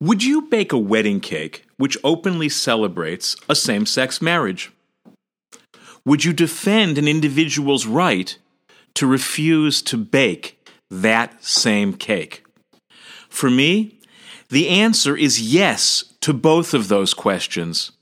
Would 0.00 0.24
you 0.24 0.42
bake 0.42 0.72
a 0.72 0.78
wedding 0.78 1.20
cake 1.20 1.64
which 1.76 1.98
openly 2.04 2.48
celebrates 2.48 3.36
a 3.48 3.54
same 3.54 3.86
sex 3.86 4.20
marriage? 4.20 4.72
Would 6.04 6.24
you 6.24 6.32
defend 6.32 6.98
an 6.98 7.08
individual's 7.08 7.86
right 7.86 8.36
to 8.94 9.06
refuse 9.06 9.80
to 9.82 9.96
bake 9.96 10.60
that 10.90 11.42
same 11.42 11.94
cake? 11.94 12.44
For 13.28 13.50
me, 13.50 13.98
the 14.50 14.68
answer 14.68 15.16
is 15.16 15.40
yes 15.40 16.04
to 16.20 16.32
both 16.32 16.74
of 16.74 16.88
those 16.88 17.14
questions. 17.14 17.92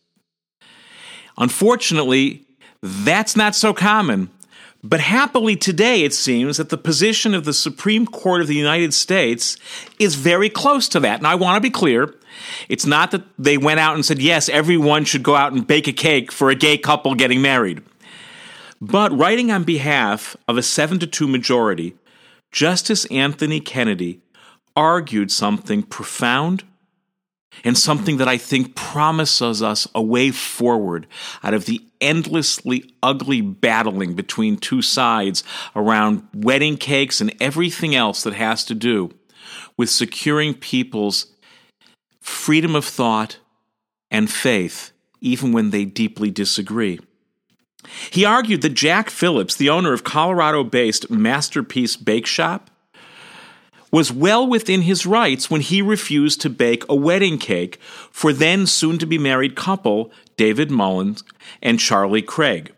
Unfortunately, 1.38 2.44
that's 2.82 3.36
not 3.36 3.54
so 3.54 3.72
common. 3.72 4.30
But 4.84 5.00
happily 5.00 5.54
today, 5.54 6.02
it 6.02 6.12
seems 6.12 6.56
that 6.56 6.68
the 6.68 6.76
position 6.76 7.34
of 7.34 7.44
the 7.44 7.52
Supreme 7.52 8.04
Court 8.04 8.40
of 8.40 8.48
the 8.48 8.56
United 8.56 8.92
States 8.92 9.56
is 10.00 10.16
very 10.16 10.50
close 10.50 10.88
to 10.88 11.00
that. 11.00 11.18
And 11.18 11.26
I 11.26 11.36
want 11.36 11.56
to 11.56 11.60
be 11.60 11.70
clear 11.70 12.12
it's 12.68 12.86
not 12.86 13.12
that 13.12 13.22
they 13.38 13.56
went 13.56 13.78
out 13.78 13.94
and 13.94 14.04
said, 14.04 14.20
yes, 14.20 14.48
everyone 14.48 15.04
should 15.04 15.22
go 15.22 15.36
out 15.36 15.52
and 15.52 15.66
bake 15.66 15.86
a 15.86 15.92
cake 15.92 16.32
for 16.32 16.50
a 16.50 16.56
gay 16.56 16.78
couple 16.78 17.14
getting 17.14 17.40
married. 17.40 17.82
But 18.80 19.16
writing 19.16 19.52
on 19.52 19.62
behalf 19.62 20.36
of 20.48 20.58
a 20.58 20.62
7 20.62 20.98
to 20.98 21.06
2 21.06 21.28
majority, 21.28 21.94
Justice 22.50 23.04
Anthony 23.06 23.60
Kennedy 23.60 24.20
argued 24.74 25.30
something 25.30 25.84
profound 25.84 26.64
and 27.64 27.76
something 27.76 28.16
that 28.16 28.28
I 28.28 28.38
think 28.38 28.74
promises 28.74 29.62
us 29.62 29.86
a 29.94 30.02
way 30.02 30.30
forward 30.30 31.06
out 31.42 31.54
of 31.54 31.66
the 31.66 31.80
endlessly 32.00 32.94
ugly 33.02 33.40
battling 33.40 34.14
between 34.14 34.56
two 34.56 34.82
sides 34.82 35.44
around 35.76 36.26
wedding 36.34 36.76
cakes 36.76 37.20
and 37.20 37.34
everything 37.40 37.94
else 37.94 38.22
that 38.24 38.34
has 38.34 38.64
to 38.64 38.74
do 38.74 39.12
with 39.76 39.90
securing 39.90 40.54
people's 40.54 41.26
freedom 42.20 42.74
of 42.74 42.84
thought 42.84 43.38
and 44.10 44.30
faith, 44.30 44.92
even 45.20 45.52
when 45.52 45.70
they 45.70 45.84
deeply 45.84 46.30
disagree. 46.30 46.98
He 48.10 48.24
argued 48.24 48.62
that 48.62 48.70
Jack 48.74 49.10
Phillips, 49.10 49.56
the 49.56 49.70
owner 49.70 49.92
of 49.92 50.04
Colorado 50.04 50.62
based 50.62 51.10
Masterpiece 51.10 51.96
Bake 51.96 52.26
Shop, 52.26 52.70
was 53.92 54.10
well 54.10 54.46
within 54.46 54.82
his 54.82 55.06
rights 55.06 55.50
when 55.50 55.60
he 55.60 55.82
refused 55.82 56.40
to 56.40 56.50
bake 56.50 56.84
a 56.88 56.94
wedding 56.94 57.38
cake 57.38 57.78
for 58.10 58.32
then 58.32 58.66
soon 58.66 58.98
to 58.98 59.06
be 59.06 59.18
married 59.18 59.54
couple 59.54 60.10
David 60.36 60.70
Mullins 60.70 61.22
and 61.60 61.78
Charlie 61.78 62.22
Craig. 62.22 62.72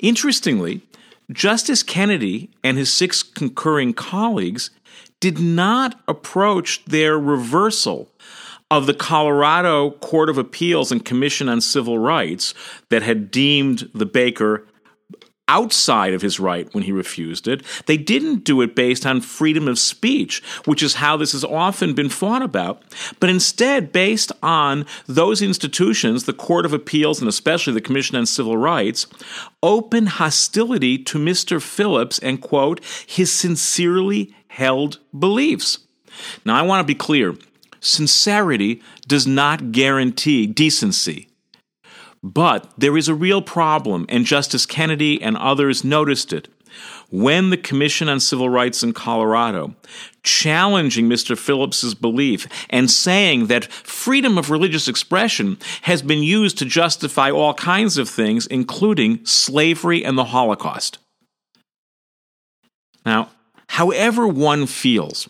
Interestingly, 0.00 0.82
Justice 1.30 1.82
Kennedy 1.82 2.50
and 2.64 2.76
his 2.76 2.92
six 2.92 3.22
concurring 3.22 3.94
colleagues 3.94 4.70
did 5.20 5.38
not 5.38 6.00
approach 6.08 6.84
their 6.84 7.18
reversal 7.18 8.10
of 8.70 8.86
the 8.86 8.94
Colorado 8.94 9.92
Court 9.92 10.28
of 10.28 10.36
Appeals 10.36 10.92
and 10.92 11.04
Commission 11.04 11.48
on 11.48 11.60
Civil 11.60 11.98
Rights 11.98 12.54
that 12.90 13.02
had 13.02 13.30
deemed 13.30 13.88
the 13.94 14.06
baker 14.06 14.66
outside 15.48 16.14
of 16.14 16.22
his 16.22 16.38
right 16.38 16.72
when 16.74 16.84
he 16.84 16.92
refused 16.92 17.48
it. 17.48 17.62
They 17.86 17.96
didn't 17.96 18.44
do 18.44 18.60
it 18.60 18.76
based 18.76 19.06
on 19.06 19.20
freedom 19.20 19.66
of 19.66 19.78
speech, 19.78 20.42
which 20.66 20.82
is 20.82 20.94
how 20.94 21.16
this 21.16 21.32
has 21.32 21.44
often 21.44 21.94
been 21.94 22.10
fought 22.10 22.42
about, 22.42 22.82
but 23.18 23.30
instead 23.30 23.90
based 23.90 24.30
on 24.42 24.86
those 25.06 25.42
institutions, 25.42 26.24
the 26.24 26.32
Court 26.32 26.64
of 26.64 26.72
Appeals 26.72 27.20
and 27.20 27.28
especially 27.28 27.72
the 27.72 27.80
Commission 27.80 28.16
on 28.16 28.26
Civil 28.26 28.56
Rights, 28.56 29.06
open 29.62 30.06
hostility 30.06 30.98
to 30.98 31.18
Mr. 31.18 31.60
Phillips 31.60 32.18
and, 32.18 32.40
quote, 32.40 32.84
his 33.06 33.32
sincerely 33.32 34.34
held 34.48 34.98
beliefs. 35.18 35.78
Now, 36.44 36.56
I 36.56 36.62
want 36.62 36.80
to 36.80 36.92
be 36.92 36.94
clear 36.94 37.34
sincerity 37.80 38.82
does 39.06 39.26
not 39.26 39.72
guarantee 39.72 40.46
decency. 40.46 41.27
But 42.22 42.72
there 42.76 42.96
is 42.96 43.08
a 43.08 43.14
real 43.14 43.42
problem, 43.42 44.06
and 44.08 44.24
Justice 44.24 44.66
Kennedy 44.66 45.22
and 45.22 45.36
others 45.36 45.84
noticed 45.84 46.32
it. 46.32 46.48
When 47.10 47.50
the 47.50 47.56
Commission 47.56 48.08
on 48.08 48.20
Civil 48.20 48.48
Rights 48.50 48.82
in 48.82 48.92
Colorado, 48.92 49.74
challenging 50.22 51.08
Mr. 51.08 51.38
Phillips's 51.38 51.94
belief 51.94 52.46
and 52.68 52.90
saying 52.90 53.46
that 53.46 53.72
freedom 53.72 54.36
of 54.36 54.50
religious 54.50 54.88
expression 54.88 55.58
has 55.82 56.02
been 56.02 56.22
used 56.22 56.58
to 56.58 56.66
justify 56.66 57.30
all 57.30 57.54
kinds 57.54 57.96
of 57.96 58.08
things, 58.08 58.46
including 58.46 59.24
slavery 59.24 60.04
and 60.04 60.18
the 60.18 60.24
Holocaust. 60.24 60.98
Now, 63.06 63.30
however 63.68 64.28
one 64.28 64.66
feels 64.66 65.28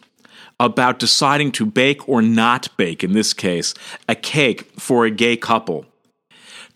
about 0.59 0.99
deciding 0.99 1.53
to 1.53 1.65
bake 1.65 2.09
or 2.09 2.21
not 2.21 2.77
bake, 2.77 3.05
in 3.05 3.13
this 3.13 3.33
case, 3.33 3.73
a 4.09 4.17
cake 4.17 4.69
for 4.81 5.05
a 5.05 5.11
gay 5.11 5.37
couple, 5.37 5.87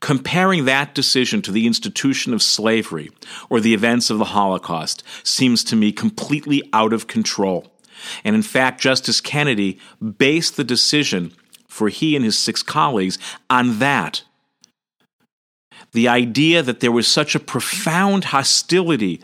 Comparing 0.02 0.64
that 0.64 0.96
decision 0.96 1.40
to 1.42 1.52
the 1.52 1.64
institution 1.64 2.34
of 2.34 2.42
slavery 2.42 3.08
or 3.48 3.60
the 3.60 3.72
events 3.72 4.10
of 4.10 4.18
the 4.18 4.26
Holocaust 4.26 5.04
seems 5.22 5.62
to 5.62 5.76
me 5.76 5.92
completely 5.92 6.60
out 6.72 6.92
of 6.92 7.06
control. 7.06 7.72
And 8.24 8.34
in 8.34 8.42
fact, 8.42 8.80
Justice 8.80 9.20
Kennedy 9.20 9.78
based 10.18 10.56
the 10.56 10.64
decision 10.64 11.32
for 11.68 11.88
he 11.88 12.16
and 12.16 12.24
his 12.24 12.36
six 12.36 12.64
colleagues 12.64 13.16
on 13.48 13.78
that. 13.78 14.24
The 15.92 16.08
idea 16.08 16.64
that 16.64 16.80
there 16.80 16.90
was 16.90 17.06
such 17.06 17.36
a 17.36 17.40
profound 17.40 18.24
hostility 18.24 19.20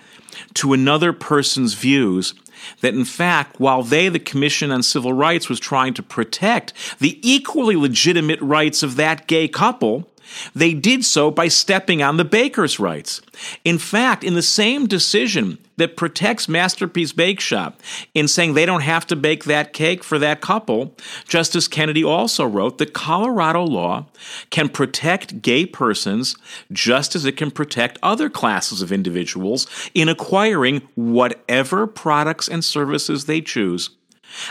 to 0.54 0.72
another 0.72 1.12
person's 1.12 1.74
views 1.74 2.34
that 2.82 2.94
in 2.94 3.04
fact, 3.04 3.58
while 3.58 3.82
they, 3.82 4.08
the 4.08 4.20
Commission 4.20 4.70
on 4.70 4.84
Civil 4.84 5.12
Rights, 5.12 5.48
was 5.48 5.58
trying 5.58 5.94
to 5.94 6.04
protect 6.04 6.72
the 7.00 7.18
equally 7.28 7.74
legitimate 7.74 8.40
rights 8.40 8.84
of 8.84 8.94
that 8.94 9.26
gay 9.26 9.48
couple, 9.48 10.08
they 10.54 10.74
did 10.74 11.04
so 11.04 11.30
by 11.30 11.48
stepping 11.48 12.02
on 12.02 12.16
the 12.16 12.24
baker's 12.24 12.78
rights. 12.78 13.20
In 13.64 13.78
fact, 13.78 14.24
in 14.24 14.34
the 14.34 14.42
same 14.42 14.86
decision 14.86 15.58
that 15.76 15.96
protects 15.96 16.48
Masterpiece 16.48 17.12
Bake 17.12 17.40
Shop 17.40 17.80
in 18.12 18.28
saying 18.28 18.54
they 18.54 18.66
don't 18.66 18.82
have 18.82 19.06
to 19.06 19.16
bake 19.16 19.44
that 19.44 19.72
cake 19.72 20.02
for 20.02 20.18
that 20.18 20.40
couple, 20.40 20.94
Justice 21.26 21.68
Kennedy 21.68 22.04
also 22.04 22.44
wrote 22.44 22.78
that 22.78 22.92
Colorado 22.92 23.64
law 23.64 24.06
can 24.50 24.68
protect 24.68 25.40
gay 25.40 25.64
persons 25.64 26.36
just 26.72 27.14
as 27.14 27.24
it 27.24 27.36
can 27.36 27.50
protect 27.50 27.98
other 28.02 28.28
classes 28.28 28.82
of 28.82 28.92
individuals 28.92 29.66
in 29.94 30.08
acquiring 30.08 30.82
whatever 30.96 31.86
products 31.86 32.48
and 32.48 32.64
services 32.64 33.24
they 33.26 33.40
choose 33.40 33.90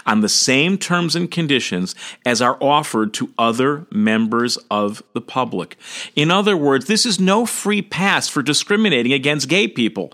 on 0.05 0.21
the 0.21 0.29
same 0.29 0.77
terms 0.77 1.15
and 1.15 1.29
conditions 1.29 1.95
as 2.25 2.41
are 2.41 2.57
offered 2.61 3.13
to 3.15 3.33
other 3.38 3.85
members 3.91 4.57
of 4.69 5.03
the 5.13 5.21
public. 5.21 5.77
In 6.15 6.31
other 6.31 6.57
words, 6.57 6.85
this 6.85 7.05
is 7.05 7.19
no 7.19 7.45
free 7.45 7.81
pass 7.81 8.27
for 8.27 8.41
discriminating 8.41 9.13
against 9.13 9.49
gay 9.49 9.67
people. 9.67 10.11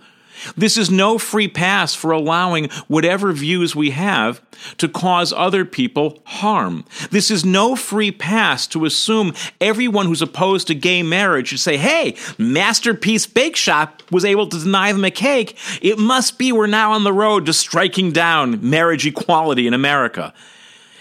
This 0.56 0.78
is 0.78 0.90
no 0.90 1.18
free 1.18 1.48
pass 1.48 1.94
for 1.94 2.12
allowing 2.12 2.70
whatever 2.88 3.31
views 3.31 3.76
we 3.76 3.92
have 3.92 4.42
to 4.78 4.88
cause 4.88 5.34
other 5.34 5.66
people 5.66 6.22
harm. 6.26 6.86
This 7.12 7.31
is 7.31 7.44
no 7.46 7.76
free 7.76 8.12
pass 8.12 8.68
to 8.68 8.86
assume 8.86 9.34
everyone 9.59 10.06
who's 10.06 10.22
opposed 10.22 10.68
to 10.68 10.76
gay 10.76 11.04
marriage 11.04 11.50
should 11.50 11.59
say, 11.59 11.78
hey, 11.78 12.16
Masterpiece 12.38 13.26
Bake 13.26 13.56
Shop 13.56 14.04
was 14.12 14.26
able 14.26 14.48
to 14.48 14.59
deny 14.59 14.92
them 14.92 15.06
a 15.06 15.12
cake. 15.12 15.58
It 15.81 15.98
must 15.98 16.38
be 16.38 16.52
we're 16.52 16.68
now 16.68 16.94
on 16.94 17.04
the 17.04 17.14
road 17.14 17.46
to 17.46 17.54
striking 17.54 18.12
down 18.12 18.70
marriage 18.70 19.06
equality 19.06 19.68
in 19.68 19.74
America. 19.74 20.34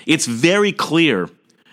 It's 0.06 0.26
very 0.26 0.72
clear 0.72 1.28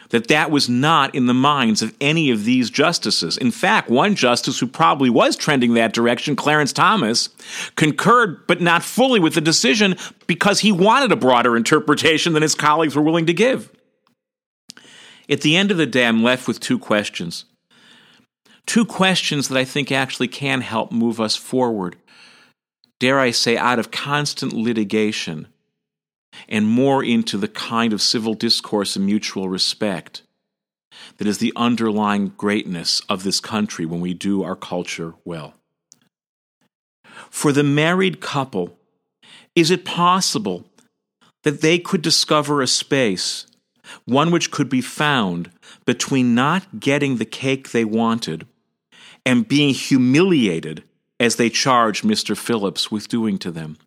that 0.09 0.27
that 0.27 0.51
was 0.51 0.67
not 0.67 1.13
in 1.13 1.27
the 1.27 1.33
minds 1.33 1.81
of 1.81 1.95
any 2.01 2.31
of 2.31 2.43
these 2.43 2.69
justices. 2.69 3.37
In 3.37 3.51
fact, 3.51 3.89
one 3.89 4.15
justice 4.15 4.59
who 4.59 4.67
probably 4.67 5.09
was 5.09 5.35
trending 5.35 5.73
that 5.75 5.93
direction, 5.93 6.35
Clarence 6.35 6.73
Thomas, 6.73 7.29
concurred 7.75 8.45
but 8.47 8.61
not 8.61 8.83
fully 8.83 9.19
with 9.19 9.35
the 9.35 9.41
decision 9.41 9.95
because 10.27 10.61
he 10.61 10.71
wanted 10.71 11.11
a 11.11 11.15
broader 11.15 11.55
interpretation 11.55 12.33
than 12.33 12.41
his 12.41 12.55
colleagues 12.55 12.95
were 12.95 13.03
willing 13.03 13.27
to 13.27 13.33
give. 13.33 13.71
At 15.29 15.41
the 15.41 15.56
end 15.56 15.69
of 15.69 15.77
the 15.77 15.85
day, 15.85 16.07
I'm 16.07 16.23
left 16.23 16.47
with 16.47 16.59
two 16.59 16.79
questions. 16.79 17.45
Two 18.65 18.85
questions 18.85 19.47
that 19.47 19.57
I 19.57 19.65
think 19.65 19.91
actually 19.91 20.27
can 20.27 20.62
help 20.62 20.91
move 20.91 21.19
us 21.19 21.35
forward. 21.35 21.95
Dare 23.00 23.19
I 23.19 23.31
say, 23.31 23.55
out 23.57 23.79
of 23.79 23.91
constant 23.91 24.53
litigation 24.53 25.47
and 26.47 26.67
more 26.67 27.03
into 27.03 27.37
the 27.37 27.47
kind 27.47 27.93
of 27.93 28.01
civil 28.01 28.33
discourse 28.33 28.95
and 28.95 29.05
mutual 29.05 29.49
respect 29.49 30.23
that 31.17 31.27
is 31.27 31.37
the 31.37 31.53
underlying 31.55 32.33
greatness 32.37 33.01
of 33.09 33.23
this 33.23 33.39
country 33.39 33.85
when 33.85 34.01
we 34.01 34.13
do 34.13 34.43
our 34.43 34.55
culture 34.55 35.13
well. 35.25 35.53
For 37.29 37.51
the 37.51 37.63
married 37.63 38.21
couple, 38.21 38.77
is 39.55 39.71
it 39.71 39.85
possible 39.85 40.65
that 41.43 41.61
they 41.61 41.79
could 41.79 42.01
discover 42.01 42.61
a 42.61 42.67
space, 42.67 43.45
one 44.05 44.31
which 44.31 44.51
could 44.51 44.69
be 44.69 44.81
found 44.81 45.51
between 45.85 46.35
not 46.35 46.79
getting 46.79 47.17
the 47.17 47.25
cake 47.25 47.71
they 47.71 47.85
wanted 47.85 48.45
and 49.25 49.47
being 49.47 49.73
humiliated 49.73 50.83
as 51.19 51.35
they 51.35 51.49
charged 51.49 52.03
Mr. 52.03 52.37
Phillips 52.37 52.89
with 52.89 53.07
doing 53.07 53.37
to 53.39 53.51
them? 53.51 53.77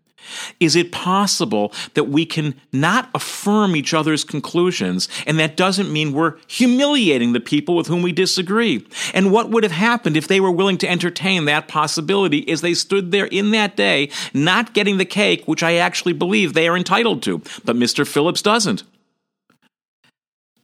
Is 0.61 0.77
it 0.77 0.93
possible 0.93 1.73
that 1.95 2.05
we 2.05 2.25
can 2.25 2.55
not 2.73 3.11
affirm 3.15 3.77
each 3.77 3.95
other's 3.95 4.25
conclusions, 4.25 5.09
and 5.27 5.39
that 5.39 5.57
doesn't 5.57 5.93
mean 5.93 6.13
we're 6.13 6.37
humiliating 6.47 7.33
the 7.33 7.41
people 7.41 7.77
with 7.77 7.87
whom 7.87 8.03
we 8.03 8.13
disagree? 8.13 8.87
And 9.15 9.33
what 9.33 9.51
would 9.51 9.63
have 9.63 9.73
happened 9.73 10.17
if 10.17 10.29
they 10.29 10.41
were 10.41 10.51
willing 10.51 10.79
to 10.79 10.89
entertain 10.89 11.45
that 11.47 11.69
possibility 11.69 12.49
as 12.49 12.61
they 12.61 12.75
stood 12.75 13.11
there 13.11 13.27
in 13.27 13.51
that 13.53 13.77
day, 13.77 14.11
not 14.33 14.75
getting 14.75 14.99
the 14.99 15.05
cake, 15.05 15.47
which 15.47 15.63
I 15.63 15.75
actually 15.75 16.15
believe 16.15 16.55
they 16.55 16.69
are 16.69 16.77
entitled 16.77 17.23
to, 17.25 17.39
but 17.65 17.77
Mr. 17.77 18.07
Phillips 18.07 18.43
doesn't? 18.43 18.85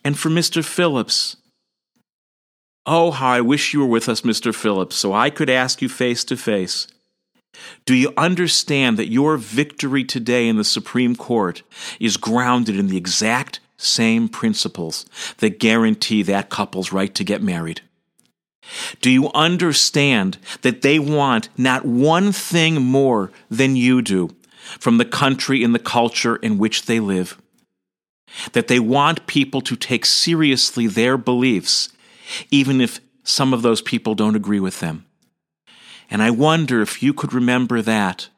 And 0.05 0.19
for 0.19 0.31
Mr. 0.31 0.65
Phillips, 0.65 1.37
oh, 2.87 3.11
how 3.11 3.29
I 3.29 3.41
wish 3.41 3.75
you 3.75 3.81
were 3.81 3.87
with 3.87 4.09
us, 4.09 4.23
Mr. 4.23 4.55
Phillips, 4.55 4.97
so 4.97 5.13
I 5.13 5.31
could 5.31 5.51
ask 5.51 5.83
you 5.83 5.89
face 5.89 6.25
to 6.25 6.37
face. 6.37 6.87
Do 7.85 7.95
you 7.95 8.13
understand 8.17 8.99
that 8.99 9.11
your 9.11 9.37
victory 9.37 10.05
today 10.05 10.49
in 10.49 10.57
the 10.57 10.65
Supreme 10.65 11.17
Court 11.17 11.63
is 11.99 12.17
grounded 12.17 12.79
in 12.79 12.89
the 12.89 12.97
exact 12.97 13.61
same 13.77 14.29
principles 14.29 15.07
that 15.39 15.59
guarantee 15.59 16.23
that 16.25 16.51
couple's 16.51 16.93
right 16.93 17.15
to 17.15 17.25
get 17.25 17.43
married? 17.43 17.81
Do 19.01 19.11
you 19.11 19.31
understand 19.33 20.39
that 20.63 20.83
they 20.83 20.99
want 20.99 21.49
not 21.57 21.87
one 21.87 22.33
thing 22.33 22.83
more 22.83 23.31
than 23.51 23.77
you 23.77 24.03
do 24.03 24.37
from 24.79 24.99
the 24.99 25.05
country 25.05 25.65
and 25.65 25.75
the 25.75 25.79
culture 25.79 26.37
in 26.37 26.59
which 26.59 26.85
they 26.85 27.01
live? 27.01 27.41
That 28.53 28.69
they 28.69 28.79
want 28.79 29.27
people 29.27 29.63
to 29.63 29.77
take 29.77 30.05
seriously 30.05 30.87
their 30.87 31.17
beliefs, 31.17 31.89
even 32.51 32.81
if 32.81 33.01
some 33.25 33.55
of 33.55 33.63
those 33.63 33.81
people 33.81 34.15
don't 34.15 34.37
agree 34.37 34.61
with 34.61 34.81
them. 34.81 35.07
And 36.11 36.23
I 36.23 36.31
wonder 36.31 36.81
if 36.81 37.03
you 37.03 37.13
could 37.13 37.33
remember 37.33 37.83
that. 37.83 38.29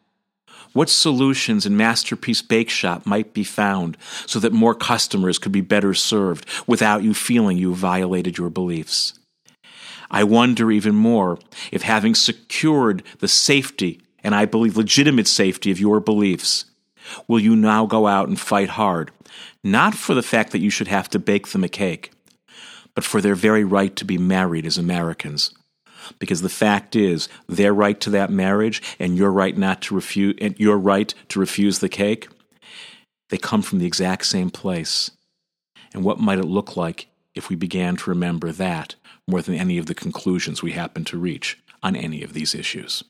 What 0.73 0.89
solutions 0.89 1.67
in 1.67 1.77
Masterpiece 1.77 2.43
Bake 2.43 2.71
Shop 2.71 3.05
might 3.05 3.35
be 3.35 3.43
found 3.43 3.97
so 4.27 4.39
that 4.39 4.53
more 4.53 4.75
customers 4.75 5.39
could 5.39 5.53
be 5.53 5.61
better 5.61 5.95
served 5.95 6.47
without 6.67 7.03
you 7.03 7.13
feeling 7.13 7.57
you 7.57 7.75
violated 7.75 8.39
your 8.39 8.51
beliefs? 8.51 9.19
I 10.11 10.25
wonder 10.25 10.71
even 10.71 10.95
more 10.95 11.39
if 11.73 11.83
having 11.83 12.15
secured 12.15 13.03
the 13.19 13.29
safety, 13.29 14.01
and 14.23 14.35
I 14.35 14.45
believe 14.45 14.77
legitimate 14.77 15.27
safety 15.27 15.71
of 15.71 15.81
your 15.81 16.01
beliefs, 16.01 16.67
will 17.27 17.41
you 17.41 17.57
now 17.57 17.87
go 17.87 18.07
out 18.07 18.29
and 18.29 18.39
fight 18.39 18.71
hard, 18.71 19.11
not 19.65 19.95
for 19.95 20.15
the 20.15 20.23
fact 20.23 20.53
that 20.53 20.61
you 20.61 20.71
should 20.71 20.89
have 20.89 21.09
to 21.11 21.19
bake 21.19 21.49
them 21.49 21.65
a 21.65 21.69
cake, 21.69 22.13
but 22.95 23.05
for 23.05 23.21
their 23.21 23.37
very 23.37 23.65
right 23.65 23.95
to 23.97 24.05
be 24.05 24.19
married 24.19 24.67
as 24.67 24.79
Americans 24.79 25.53
because 26.19 26.43
the 26.43 26.49
fact 26.49 26.97
is 26.97 27.29
their 27.49 27.73
right 27.73 28.01
to 28.01 28.11
that 28.11 28.31
marriage 28.31 28.83
and 28.99 29.17
your 29.17 29.31
right 29.31 29.57
not 29.57 29.83
to 29.83 29.95
refuse 29.95 30.37
and 30.41 30.59
your 30.59 30.79
right 30.79 31.15
to 31.29 31.41
refuse 31.41 31.79
the 31.79 31.89
cake 31.89 32.29
they 33.31 33.39
come 33.39 33.63
from 33.63 33.79
the 33.79 33.87
exact 33.87 34.27
same 34.27 34.51
place. 34.51 35.11
And 35.95 36.05
what 36.05 36.21
might 36.21 36.39
it 36.39 36.45
look 36.45 36.77
like 36.77 37.07
if 37.35 37.49
we 37.49 37.57
began 37.57 37.97
to 37.97 38.11
remember 38.11 38.53
that 38.53 38.97
more 39.27 39.41
than 39.41 39.55
any 39.55 39.79
of 39.79 39.87
the 39.87 39.95
conclusions 39.95 40.63
we 40.63 40.73
happen 40.73 41.05
to 41.07 41.19
reach 41.19 41.59
on 41.83 41.97
any 41.97 42.23
of 42.23 42.33
these 42.33 42.55
issues 42.55 43.03